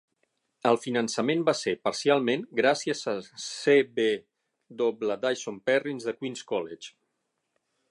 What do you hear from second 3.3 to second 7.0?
C. W. Dyson Perrins de Queen's College.